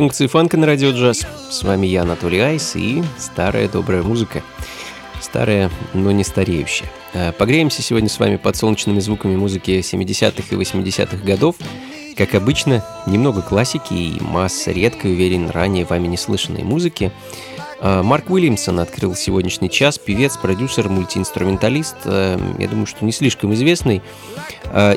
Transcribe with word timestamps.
Функции 0.00 0.28
фанка 0.28 0.56
на 0.56 0.66
радио 0.66 0.92
джаз. 0.92 1.26
С 1.50 1.62
вами 1.62 1.86
я, 1.86 2.00
Анатолий 2.00 2.40
Айс, 2.40 2.74
и 2.74 3.04
старая 3.18 3.68
добрая 3.68 4.02
музыка. 4.02 4.42
Старая, 5.20 5.70
но 5.92 6.10
не 6.10 6.24
стареющая. 6.24 6.90
Э, 7.12 7.32
погреемся 7.32 7.82
сегодня 7.82 8.08
с 8.08 8.18
вами 8.18 8.36
под 8.36 8.56
солнечными 8.56 8.98
звуками 9.00 9.36
музыки 9.36 9.72
70-х 9.80 10.56
и 10.56 10.58
80-х 10.58 11.18
годов. 11.18 11.56
Как 12.16 12.34
обычно, 12.34 12.82
немного 13.06 13.42
классики 13.42 13.92
и 13.92 14.22
масса 14.22 14.70
редкой, 14.70 15.12
уверен, 15.12 15.50
ранее 15.50 15.84
вами 15.84 16.06
не 16.06 16.16
слышанной 16.16 16.62
музыки. 16.62 17.12
Э, 17.82 18.00
Марк 18.00 18.30
Уильямсон 18.30 18.80
открыл 18.80 19.14
сегодняшний 19.14 19.68
час, 19.68 19.98
певец, 19.98 20.38
продюсер, 20.38 20.88
мультиинструменталист, 20.88 21.96
э, 22.06 22.40
я 22.58 22.68
думаю, 22.68 22.86
что 22.86 23.04
не 23.04 23.12
слишком 23.12 23.52
известный, 23.52 24.00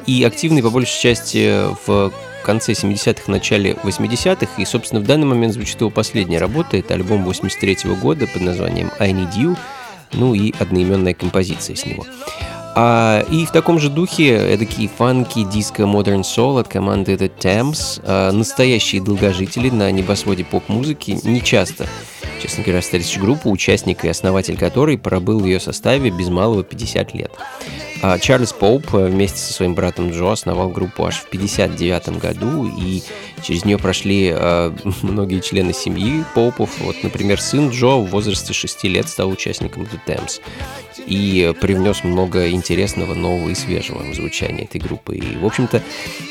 и 0.06 0.24
активный 0.24 0.64
по 0.64 0.70
большей 0.70 1.02
части 1.02 1.66
в 1.86 2.14
конце 2.44 2.74
70-х, 2.74 3.32
начале 3.32 3.74
80-х, 3.84 4.62
и, 4.62 4.66
собственно, 4.66 5.02
в 5.02 5.06
данный 5.06 5.26
момент 5.26 5.54
звучит 5.54 5.80
его 5.82 5.90
последняя 5.90 6.40
работа, 6.40 6.78
это 6.78 6.94
альбом 6.94 7.24
83 7.24 7.76
-го 7.86 7.96
года 7.96 8.28
под 8.28 8.42
названием 8.42 8.92
«I 9.00 9.12
Need 9.12 9.34
You», 9.36 9.58
ну 10.14 10.34
и 10.34 10.54
одноименная 10.60 11.14
композиция 11.14 11.76
с 11.76 11.86
него. 11.86 12.06
А, 12.76 13.24
и 13.30 13.46
в 13.46 13.52
таком 13.52 13.80
же 13.80 13.90
духе 13.90 14.36
эдакий 14.36 14.88
фанки 14.88 15.44
диско 15.44 15.84
Modern 15.84 16.22
Soul 16.22 16.60
от 16.60 16.68
команды 16.68 17.14
The 17.14 17.32
Thames, 17.40 18.02
а, 18.04 18.32
настоящие 18.32 19.02
долгожители 19.02 19.70
на 19.70 19.92
небосводе 19.92 20.44
поп-музыки, 20.44 21.20
не 21.24 21.42
часто, 21.42 21.88
честно 22.44 22.62
говоря, 22.62 22.82
встретишь 22.82 23.18
группу, 23.18 23.50
участник 23.50 24.04
и 24.04 24.10
основатель 24.10 24.58
которой 24.58 24.98
пробыл 24.98 25.40
в 25.40 25.46
ее 25.46 25.62
составе 25.62 26.10
без 26.10 26.28
малого 26.28 26.62
50 26.62 27.14
лет. 27.14 27.32
А 28.02 28.20
Чарльз 28.20 28.52
Поуп 28.52 28.94
э, 28.96 29.06
вместе 29.06 29.38
со 29.38 29.54
своим 29.54 29.76
братом 29.76 30.12
Джо 30.12 30.34
основал 30.34 30.68
группу 30.68 31.06
аж 31.06 31.20
в 31.20 31.28
1959 31.28 32.22
году, 32.22 32.66
и 32.68 33.02
через 33.42 33.64
нее 33.64 33.78
прошли 33.78 34.30
э, 34.36 34.76
многие 35.04 35.40
члены 35.40 35.72
семьи 35.72 36.26
Поупов. 36.36 36.70
Вот, 36.82 36.98
например, 37.02 37.40
сын 37.40 37.70
Джо 37.70 37.96
в 37.96 38.10
возрасте 38.10 38.52
6 38.52 38.84
лет 38.86 39.08
стал 39.08 39.30
участником 39.30 39.84
The 39.84 40.00
Thames 40.06 40.42
и 41.06 41.54
привнес 41.62 42.04
много 42.04 42.50
интересного, 42.52 43.14
нового 43.14 43.50
и 43.50 43.56
свежего 43.56 44.04
в 44.04 44.14
звучание 44.14 44.66
этой 44.66 44.80
группы. 44.80 45.16
И, 45.16 45.38
в 45.38 45.46
общем-то, 45.46 45.82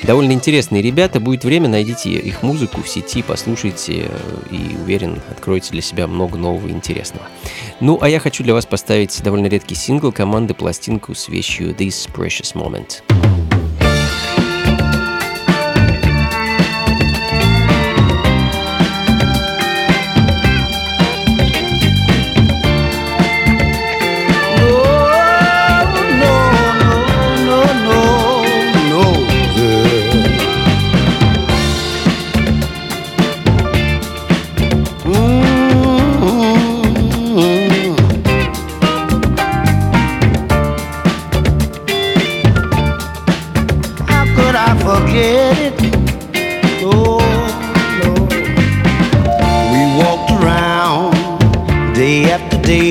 довольно 0.03 0.33
интересные 0.33 0.83
ребята. 0.83 1.21
Будет 1.21 1.45
время, 1.45 1.69
найдите 1.69 2.11
их 2.11 2.43
музыку 2.43 2.83
в 2.83 2.89
сети, 2.89 3.23
послушайте, 3.27 4.09
э, 4.09 4.19
и, 4.51 4.77
уверен, 4.77 5.21
откроете 5.31 5.71
для 5.71 5.83
себя 5.83 6.02
много 6.07 6.39
нового 6.39 6.69
и 6.69 6.73
интересного. 6.73 7.27
Ну, 7.81 7.99
а 8.01 8.09
я 8.09 8.21
хочу 8.21 8.43
для 8.45 8.55
вас 8.55 8.67
поставить 8.67 9.23
довольно 9.23 9.47
редкий 9.47 9.75
сингл 9.75 10.13
команды 10.13 10.55
пластинку 10.55 11.15
с 11.15 11.29
вещью 11.29 11.71
This 11.71 12.09
Precious 12.13 12.55
Moment. 12.55 13.03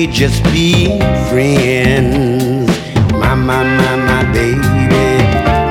Just 0.06 0.44
being 0.44 0.98
friends. 1.28 2.68
My, 3.12 3.34
my, 3.34 3.62
my, 3.64 3.96
my 3.96 4.32
baby. 4.32 4.58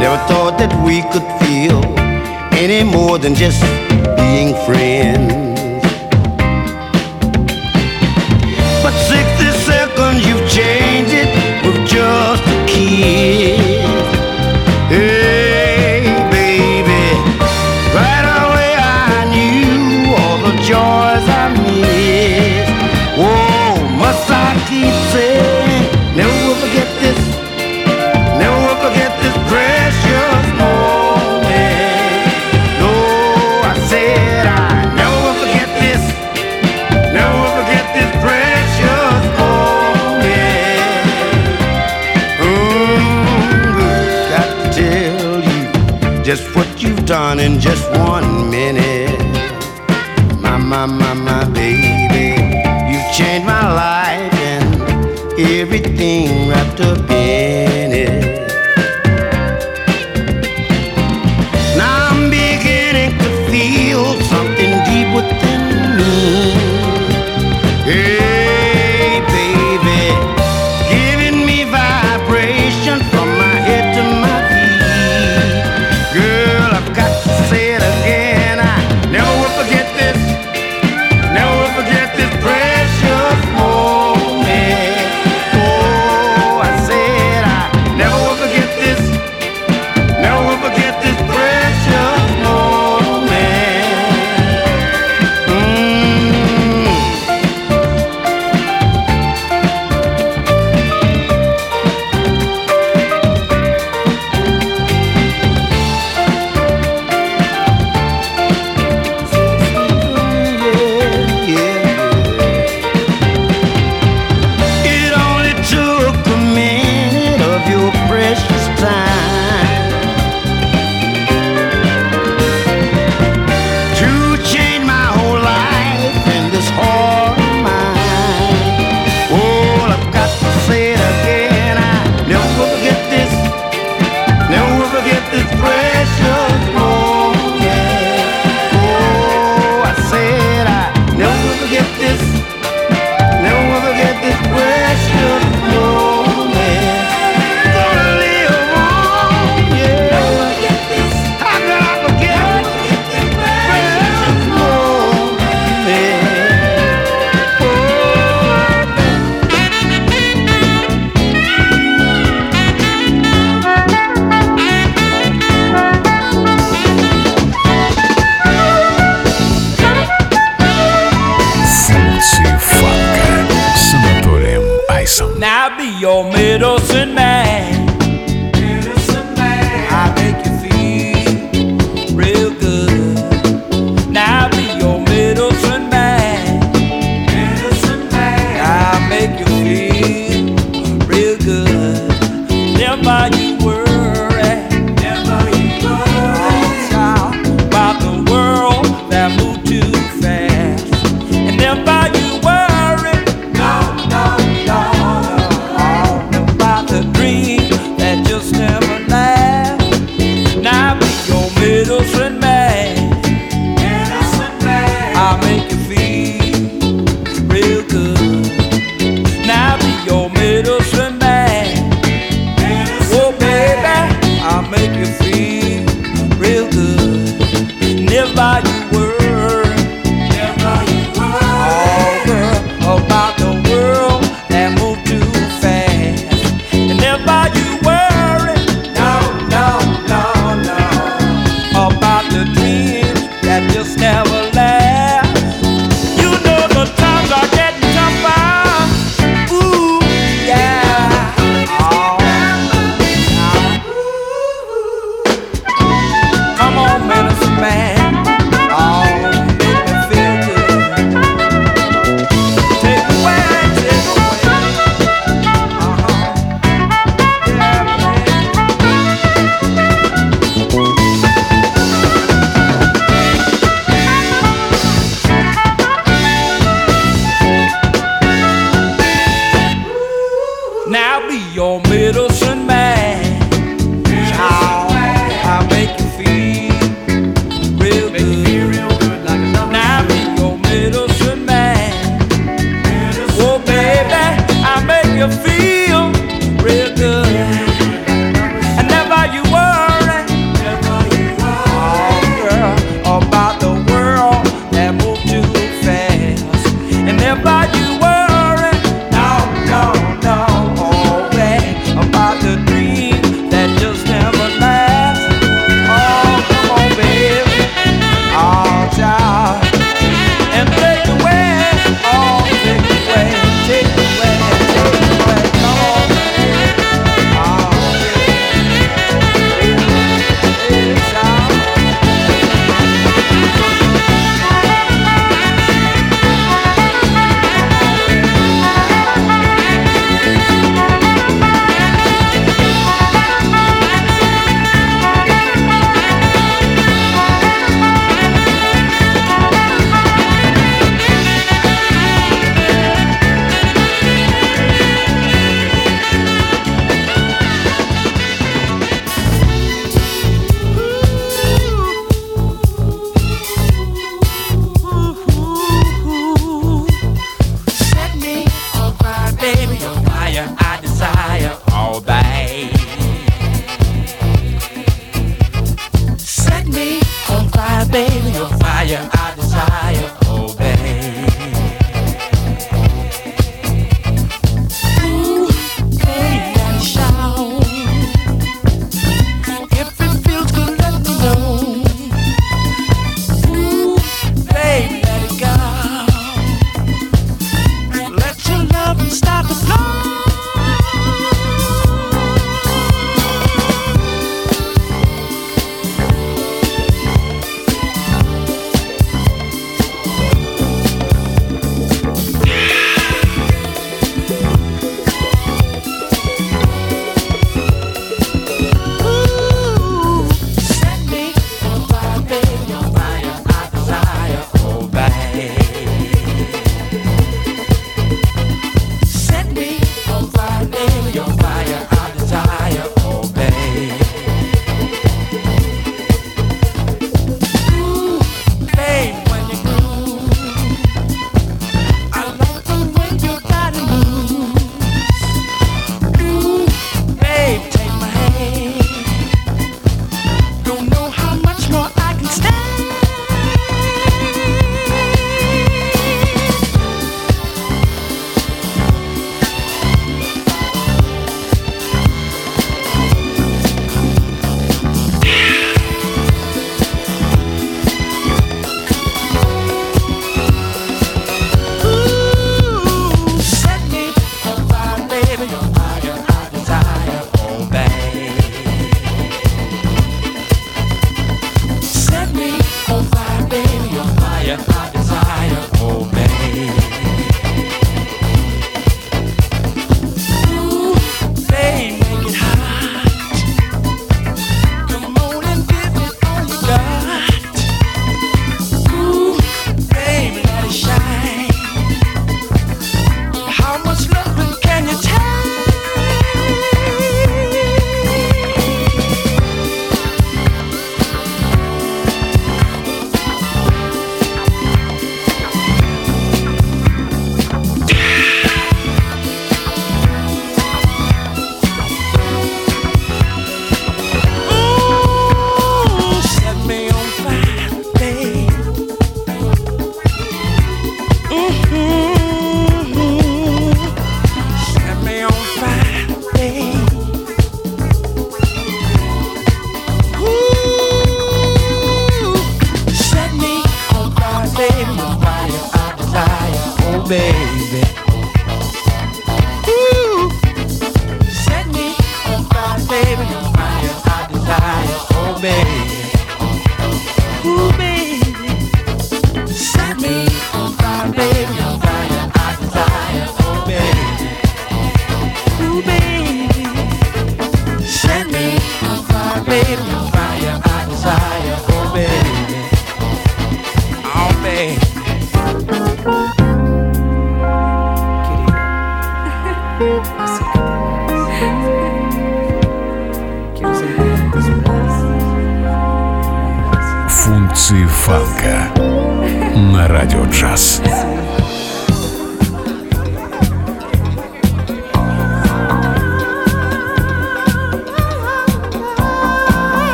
Never 0.00 0.18
thought 0.28 0.56
that 0.58 0.72
we 0.84 1.02
could 1.12 1.26
feel 1.40 1.80
any 2.58 2.82
more 2.82 3.18
than 3.18 3.34
just 3.34 3.62
being 4.16 4.54
friends. 4.66 5.40
done 12.00 13.49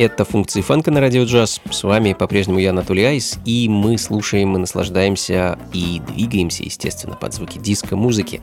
Это 0.00 0.24
функции 0.24 0.62
фанка 0.62 0.90
на 0.90 0.98
радио 1.02 1.24
джаз. 1.24 1.60
С 1.70 1.82
вами 1.82 2.14
по-прежнему 2.14 2.58
я, 2.58 2.70
Анатолий 2.70 3.04
Айс, 3.04 3.38
и 3.44 3.68
мы 3.68 3.98
слушаем 3.98 4.56
и 4.56 4.58
наслаждаемся 4.58 5.58
и 5.74 6.00
двигаемся, 6.08 6.62
естественно, 6.62 7.16
под 7.16 7.34
звуки 7.34 7.58
диско-музыки. 7.58 8.40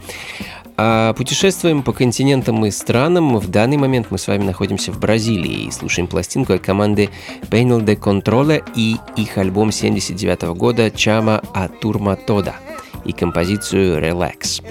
А 0.78 1.14
путешествуем 1.14 1.82
по 1.82 1.94
континентам 1.94 2.64
и 2.64 2.70
странам. 2.70 3.40
В 3.40 3.48
данный 3.48 3.78
момент 3.78 4.12
мы 4.12 4.20
с 4.20 4.28
вами 4.28 4.44
находимся 4.44 4.92
в 4.92 5.00
Бразилии 5.00 5.66
и 5.66 5.72
слушаем 5.72 6.08
пластинку 6.08 6.54
от 6.54 6.62
команды 6.62 7.10
Panel 7.50 7.84
de 7.84 7.98
Controle 7.98 8.64
и 8.76 8.98
их 9.16 9.40
альбом 9.40 9.72
79 9.72 10.56
года 10.56 10.86
Chama 10.90 11.44
a 11.56 11.72
Turma 11.82 12.20
Toda 12.24 12.54
и 13.08 13.14
композицию 13.14 14.00
Relax. 14.00 14.62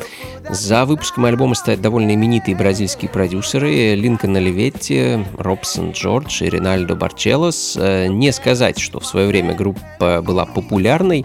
За 0.49 0.85
выпуском 0.85 1.25
альбома 1.25 1.55
стоят 1.55 1.81
довольно 1.81 2.14
именитые 2.14 2.57
бразильские 2.57 3.11
продюсеры 3.11 3.95
Линкон 3.95 4.37
Оливетти, 4.37 5.25
Робсон 5.37 5.90
Джордж 5.90 6.43
и 6.43 6.49
Ринальдо 6.49 6.95
Барчелос. 6.95 7.76
Э, 7.81 8.07
не 8.07 8.33
сказать, 8.33 8.78
что 8.78 9.00
в 9.00 9.07
свое 9.07 9.26
время 9.26 9.55
группа 9.55 10.23
была 10.23 10.47
популярной, 10.47 11.25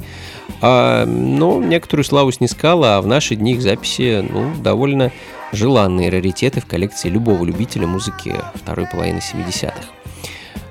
а, 0.61 1.05
но 1.05 1.61
некоторую 1.61 2.03
славу 2.03 2.31
снискала, 2.31 2.97
а 2.97 3.01
в 3.01 3.07
наши 3.07 3.35
дни 3.35 3.53
их 3.53 3.61
записи 3.61 4.25
ну, 4.27 4.51
довольно 4.61 5.11
желанные 5.51 6.09
раритеты 6.09 6.61
в 6.61 6.65
коллекции 6.65 7.09
любого 7.09 7.43
любителя 7.43 7.87
музыки 7.87 8.35
второй 8.55 8.87
половины 8.87 9.19
70-х. 9.19 9.73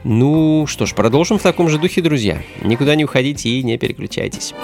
Ну 0.02 0.66
что 0.66 0.86
ж, 0.86 0.94
продолжим 0.94 1.38
в 1.38 1.42
таком 1.42 1.68
же 1.68 1.78
духе, 1.78 2.00
друзья. 2.00 2.42
Никуда 2.62 2.94
не 2.94 3.04
уходите 3.04 3.48
и 3.48 3.62
не 3.62 3.76
переключайтесь. 3.76 4.54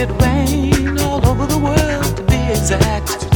it 0.00 0.10
rain 0.22 0.96
all 1.00 1.26
over 1.26 1.44
the 1.46 1.58
world 1.58 2.16
to 2.16 2.22
be 2.22 2.36
exact. 2.52 3.27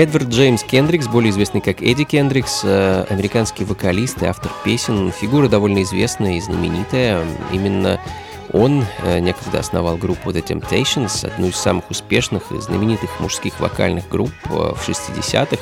Эдвард 0.00 0.28
Джеймс 0.28 0.62
Кендрикс, 0.62 1.08
более 1.08 1.28
известный 1.28 1.60
как 1.60 1.82
Эдди 1.82 2.04
Кендрикс, 2.04 2.62
э, 2.64 3.04
американский 3.10 3.66
вокалист 3.66 4.22
и 4.22 4.24
автор 4.24 4.50
песен, 4.64 5.12
фигура 5.12 5.46
довольно 5.46 5.82
известная 5.82 6.38
и 6.38 6.40
знаменитая. 6.40 7.22
Именно 7.52 8.00
он 8.50 8.86
э, 9.02 9.18
некогда 9.18 9.58
основал 9.58 9.98
группу 9.98 10.30
The 10.30 10.42
Temptations, 10.42 11.26
одну 11.26 11.48
из 11.48 11.56
самых 11.56 11.90
успешных 11.90 12.50
и 12.50 12.58
знаменитых 12.58 13.20
мужских 13.20 13.60
вокальных 13.60 14.08
групп 14.08 14.32
э, 14.46 14.48
в 14.48 14.88
60-х. 14.88 15.58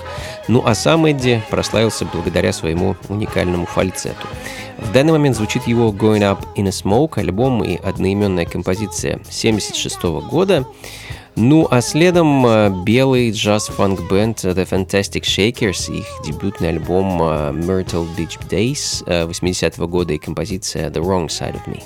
Ну 0.47 0.63
а 0.65 0.77
сам 0.77 1.07
Эдди 1.07 1.43
прославился 1.51 2.05
благодаря 2.05 2.53
своему 2.53 2.95
уникальному 3.09 3.67
фальцету. 3.67 4.29
В 4.77 4.93
данный 4.93 5.15
момент 5.15 5.35
звучит 5.35 5.67
его 5.67 5.91
Going 5.91 6.21
Up 6.21 6.47
in 6.55 6.69
a 6.69 6.71
Smoke, 6.71 7.19
альбом 7.19 7.65
и 7.65 7.77
одноименная 7.77 8.45
композиция 8.45 9.19
76 9.29 10.01
года. 10.31 10.65
Ну, 11.41 11.69
а 11.71 11.81
следом 11.81 12.45
э, 12.45 12.69
белый 12.85 13.31
джаз-фанк-бенд 13.31 14.39
The 14.39 14.69
Fantastic 14.69 15.23
Shakers, 15.23 15.89
их 15.89 16.05
дебютный 16.27 16.71
альбом 16.71 17.23
э, 17.23 17.53
Myrtle 17.53 18.09
Beach 18.17 18.41
Days 18.49 19.05
80-го 19.07 19.85
э, 19.85 19.87
года 19.87 20.15
и 20.15 20.19
композиция 20.19 20.91
The 20.91 21.01
Wrong 21.01 21.29
Side 21.29 21.55
of 21.55 21.65
Me. 21.69 21.81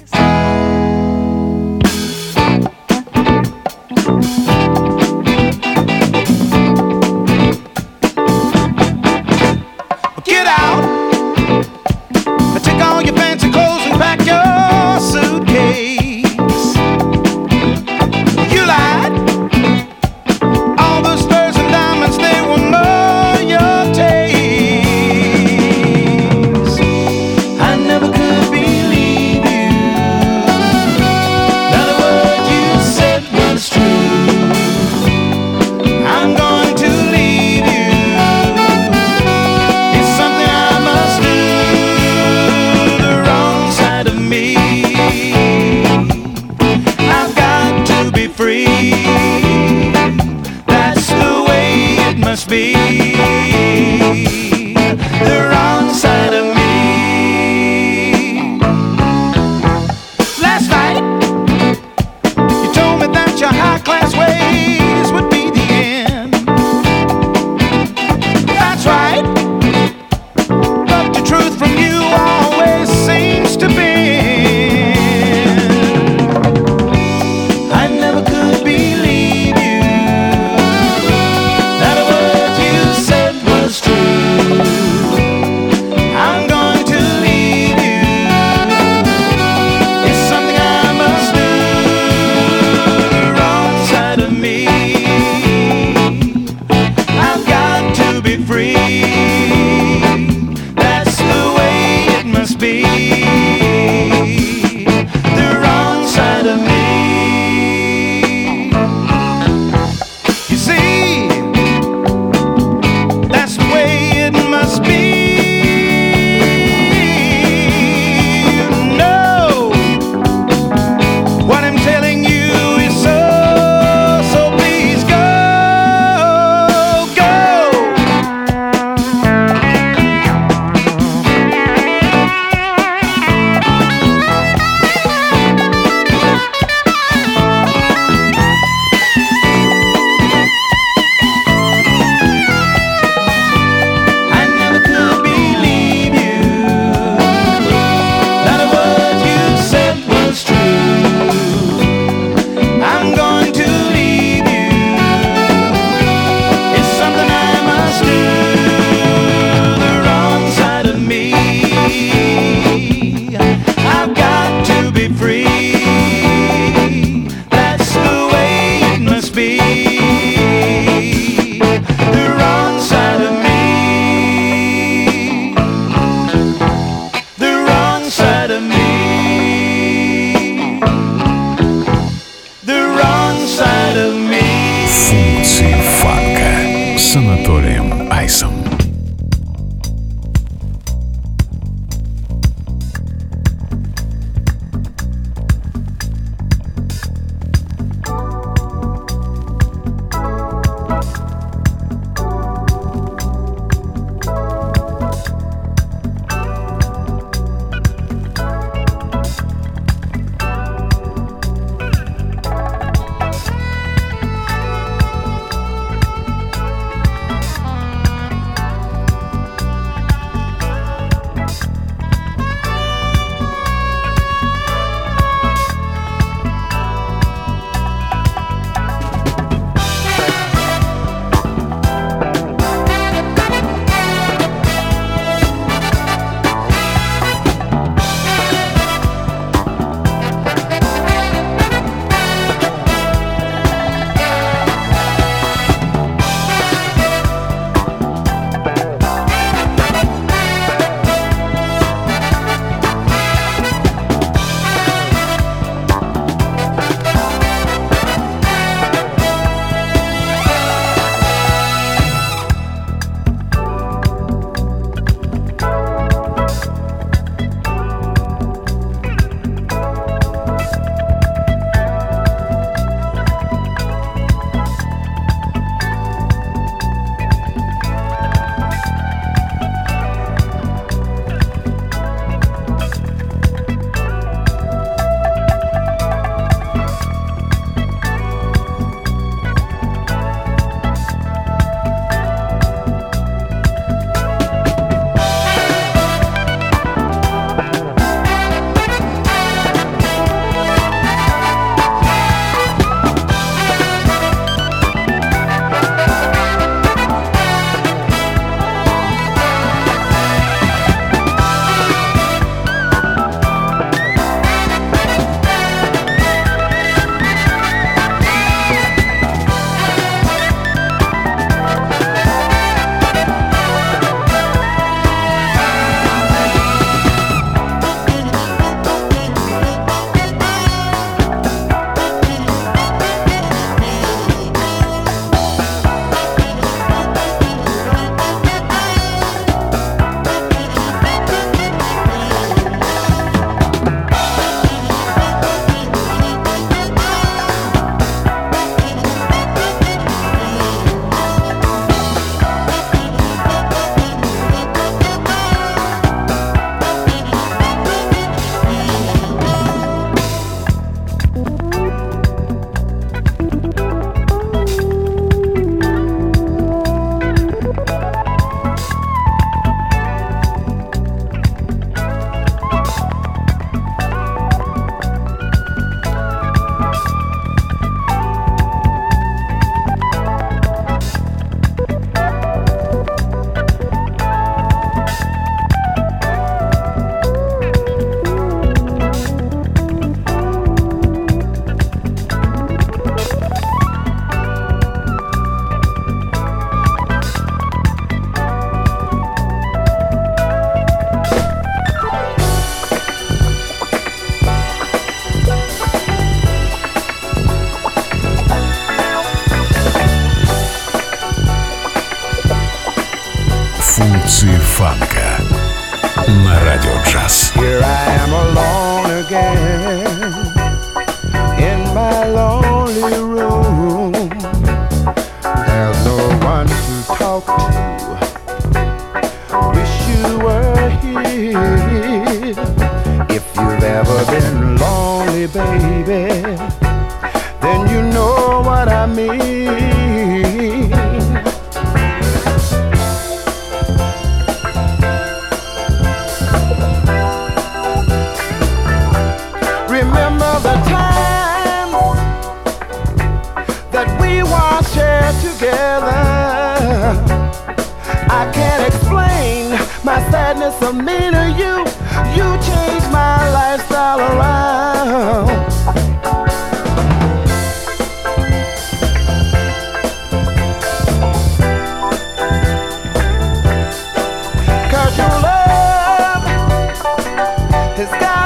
his 478.03 478.11
sky. 478.11 478.42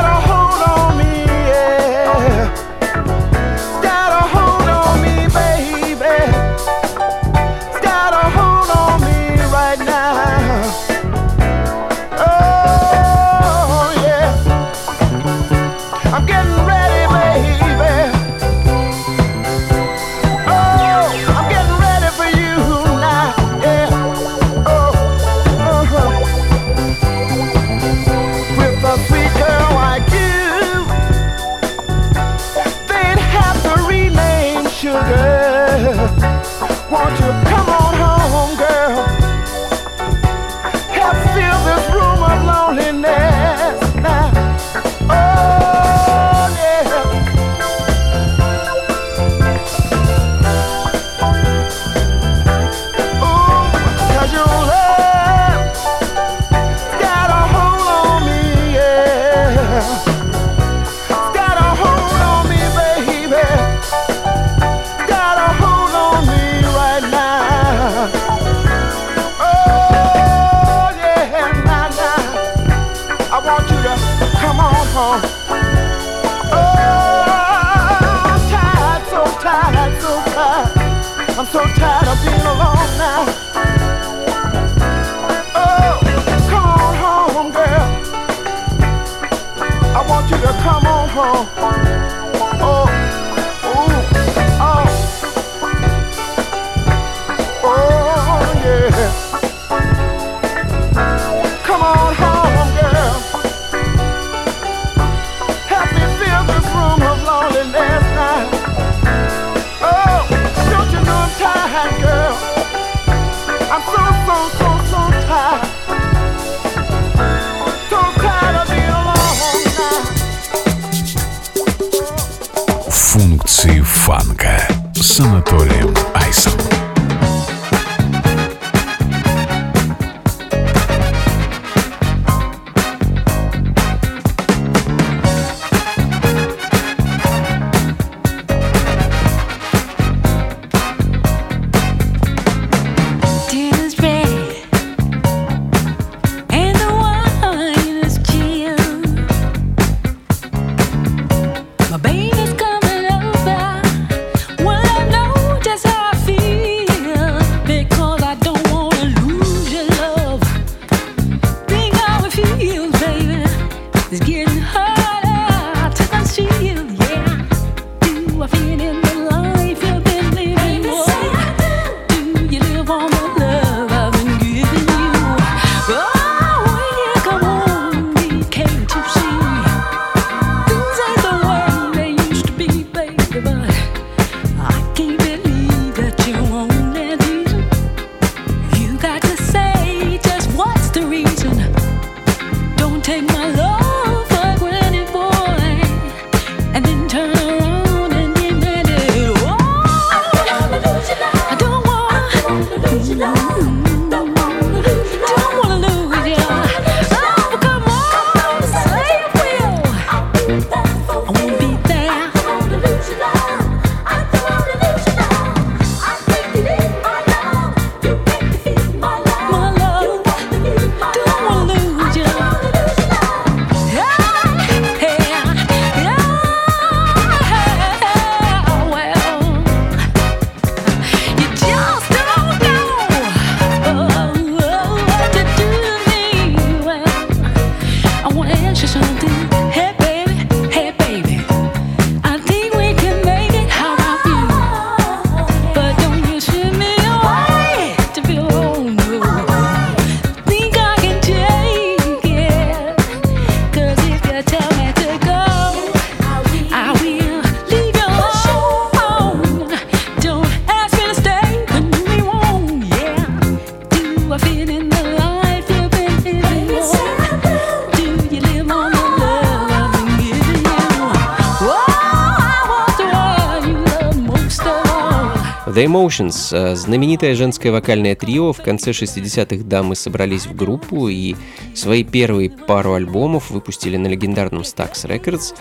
The 275.96 276.06
Emotions, 276.06 276.52
э, 276.52 276.76
знаменитое 276.76 277.34
женское 277.34 277.72
вокальное 277.72 278.14
трио, 278.14 278.52
в 278.52 278.58
конце 278.58 278.90
60-х 278.90 279.64
дамы 279.64 279.96
собрались 279.96 280.46
в 280.46 280.54
группу 280.54 281.08
и 281.08 281.34
свои 281.74 282.04
первые 282.04 282.50
пару 282.50 282.92
альбомов 282.94 283.50
выпустили 283.50 283.96
на 283.96 284.06
легендарном 284.06 284.62
Stax 284.62 285.06
Records. 285.06 285.54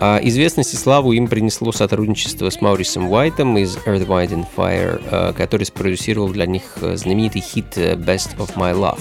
А 0.00 0.20
известность 0.22 0.74
и 0.74 0.76
славу 0.76 1.12
им 1.12 1.26
принесло 1.26 1.72
сотрудничество 1.72 2.50
с 2.50 2.60
Маурисом 2.60 3.10
Уайтом 3.10 3.56
из 3.56 3.76
Earth, 3.86 4.06
Wind 4.06 4.30
and 4.30 4.46
Fire, 4.54 5.00
э, 5.10 5.32
который 5.32 5.64
спродюсировал 5.64 6.28
для 6.28 6.44
них 6.44 6.62
э, 6.82 6.96
знаменитый 6.96 7.40
хит 7.40 7.76
Best 7.76 8.36
of 8.36 8.56
My 8.56 8.74
Love. 8.74 9.00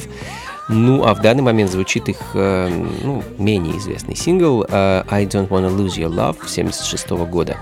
Ну, 0.70 1.04
а 1.06 1.14
в 1.14 1.22
данный 1.22 1.44
момент 1.44 1.72
звучит 1.72 2.10
их 2.10 2.18
ну, 2.34 3.24
менее 3.38 3.78
известный 3.78 4.18
сингл 4.18 4.66
I 4.70 5.26
Don't 5.26 5.48
Wanna 5.48 5.74
Lose 5.74 5.96
Your 5.96 6.14
Love 6.14 6.46
76 6.46 7.10
года. 7.12 7.56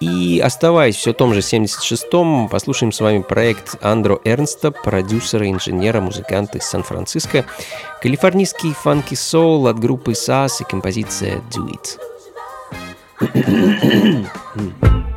И 0.00 0.40
оставаясь 0.42 0.96
все 0.96 1.12
в 1.12 1.16
том 1.16 1.34
же 1.34 1.40
76-м, 1.40 2.48
послушаем 2.48 2.90
с 2.90 3.00
вами 3.00 3.20
проект 3.20 3.76
Андро 3.82 4.18
Эрнста, 4.24 4.70
продюсера, 4.70 5.48
инженера, 5.48 6.00
музыканта 6.00 6.56
из 6.58 6.64
Сан-Франциско, 6.64 7.44
калифорнийский 8.00 8.72
фанки 8.72 9.14
соул 9.14 9.66
от 9.68 9.78
группы 9.78 10.12
SAS 10.12 10.62
и 10.62 10.64
композиция 10.64 11.42
Do 11.50 11.68
It. 11.70 11.98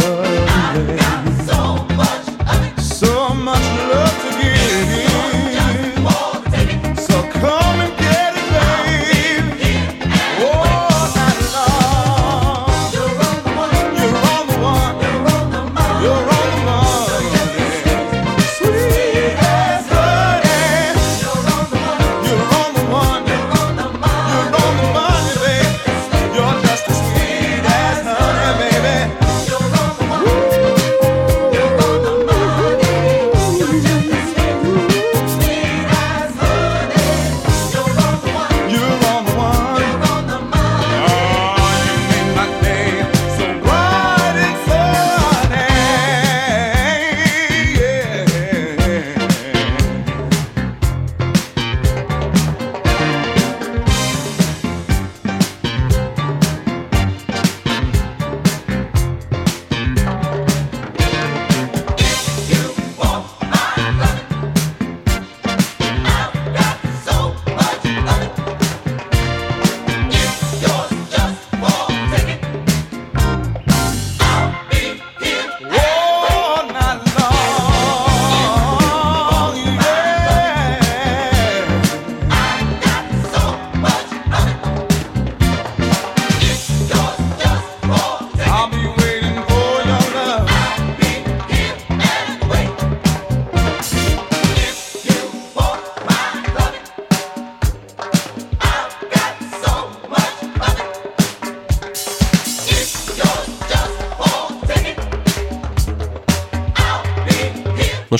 away. 0.00 1.31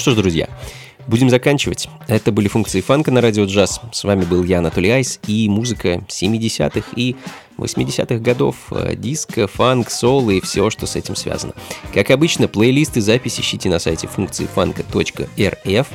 Что 0.02 0.10
ж, 0.10 0.16
друзья, 0.16 0.48
будем 1.06 1.30
заканчивать. 1.30 1.88
Это 2.08 2.32
были 2.32 2.48
функции 2.48 2.80
фанка 2.80 3.12
на 3.12 3.20
радио 3.20 3.44
джаз. 3.44 3.80
С 3.92 4.02
вами 4.02 4.24
был 4.24 4.42
я, 4.42 4.58
Анатолий 4.58 4.90
Айс, 4.90 5.20
и 5.28 5.48
музыка 5.48 6.02
70-х 6.08 6.88
и 6.96 7.14
80-х 7.56 8.16
годов, 8.16 8.56
э, 8.72 8.96
диско, 8.96 9.46
фанк, 9.46 9.90
соло 9.90 10.30
и 10.30 10.40
все, 10.40 10.70
что 10.70 10.86
с 10.86 10.96
этим 10.96 11.14
связано. 11.14 11.54
Как 11.94 12.10
обычно, 12.10 12.48
плейлисты 12.48 13.00
записи 13.00 13.42
ищите 13.42 13.68
на 13.68 13.78
сайте 13.78 14.08
функции 14.08 14.46
фанка.рф. 14.52 15.86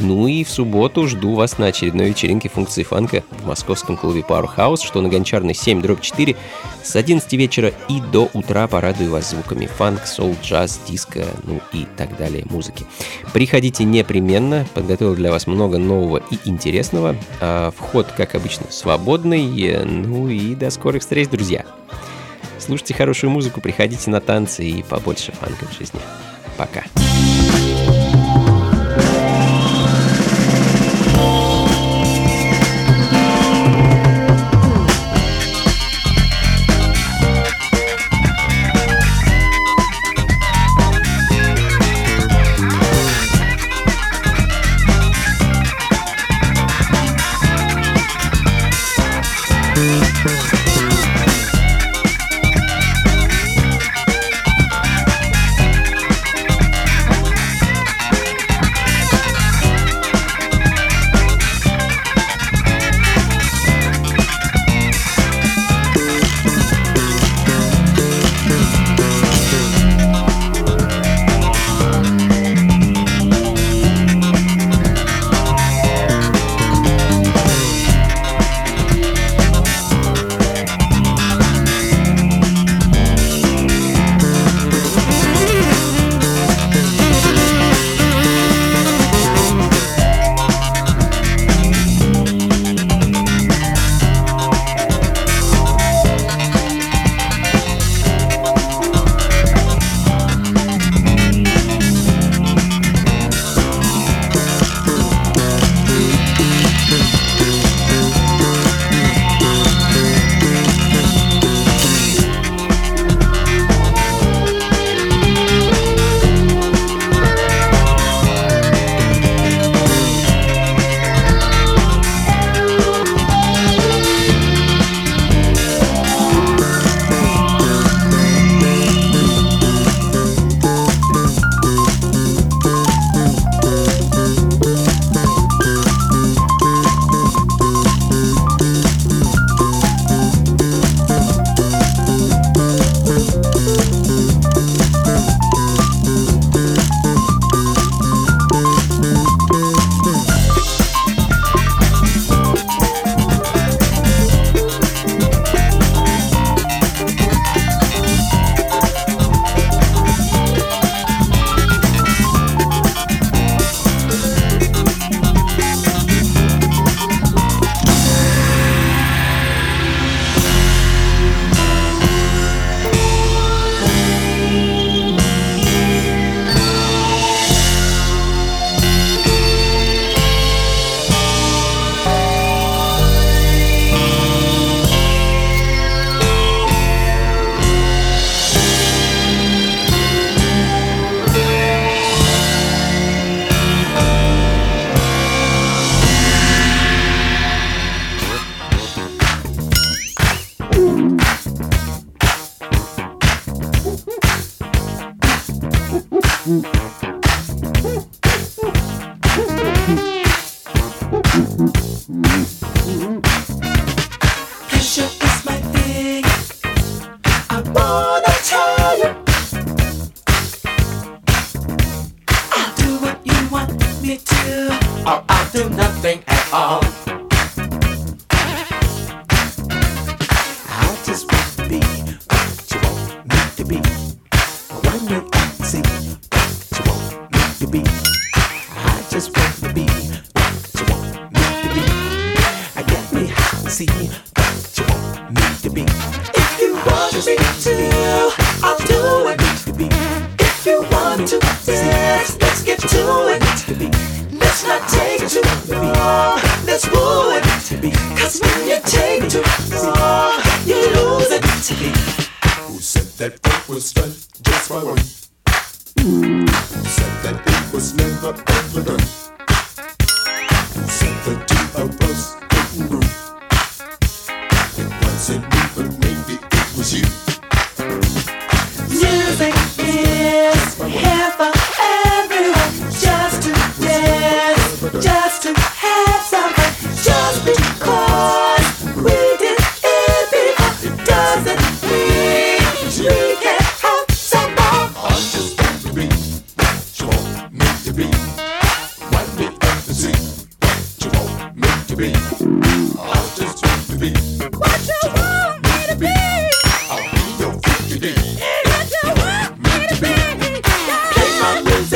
Ну 0.00 0.28
и 0.28 0.44
в 0.44 0.50
субботу 0.50 1.08
жду 1.08 1.34
вас 1.34 1.58
на 1.58 1.66
очередной 1.66 2.10
вечеринке 2.10 2.48
функции 2.48 2.84
фанка 2.84 3.24
в 3.30 3.46
московском 3.46 3.96
клубе 3.96 4.20
Powerhouse, 4.20 4.84
что 4.84 5.00
на 5.00 5.08
Гончарной 5.08 5.54
7 5.54 5.82
дробь 5.82 6.00
4 6.00 6.36
с 6.84 6.94
11 6.94 7.32
вечера 7.32 7.72
и 7.88 8.00
до 8.00 8.30
утра 8.32 8.68
порадую 8.68 9.10
вас 9.10 9.30
звуками 9.30 9.66
фанк, 9.66 10.06
сол, 10.06 10.36
джаз, 10.42 10.80
диско, 10.88 11.26
ну 11.42 11.60
и 11.72 11.86
так 11.96 12.16
далее 12.16 12.44
музыки. 12.48 12.86
Приходите 13.32 13.82
непременно, 13.84 14.66
подготовил 14.72 15.16
для 15.16 15.32
вас 15.32 15.46
много 15.48 15.78
нового 15.78 16.22
и 16.30 16.38
интересного. 16.44 17.16
А 17.40 17.72
вход, 17.76 18.06
как 18.16 18.36
обычно, 18.36 18.66
свободный. 18.70 19.84
Ну 19.84 20.28
и 20.28 20.54
до 20.54 20.70
скорых 20.70 21.02
встреч, 21.02 21.28
друзья. 21.28 21.64
Слушайте 22.58 22.94
хорошую 22.94 23.30
музыку, 23.30 23.60
приходите 23.60 24.10
на 24.10 24.20
танцы 24.20 24.64
и 24.64 24.82
побольше 24.82 25.32
фанка 25.32 25.66
в 25.66 25.76
жизни. 25.76 26.00
Пока. 26.56 26.84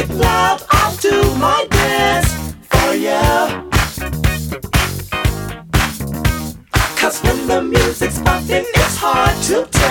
music. 0.08 0.66
I'll 0.70 0.96
do 0.96 1.34
my 1.36 1.66
best 1.70 2.56
for 2.70 2.94
you. 2.94 3.70
Cause 6.96 7.20
when 7.22 7.46
the 7.46 7.62
music's 7.62 8.18
bumping, 8.20 8.64
it's 8.74 8.96
hard 8.96 9.36
to 9.44 9.66
tell. 9.70 9.81